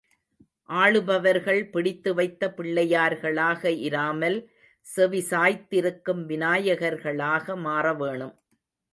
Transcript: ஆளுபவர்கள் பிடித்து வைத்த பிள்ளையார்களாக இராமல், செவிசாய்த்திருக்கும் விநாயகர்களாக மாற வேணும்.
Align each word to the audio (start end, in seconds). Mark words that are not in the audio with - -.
ஆளுபவர்கள் 0.73 1.59
பிடித்து 1.69 2.13
வைத்த 2.13 2.53
பிள்ளையார்களாக 2.57 3.65
இராமல், 3.81 4.37
செவிசாய்த்திருக்கும் 4.95 6.23
விநாயகர்களாக 6.25 7.57
மாற 7.57 7.93
வேணும். 7.93 8.35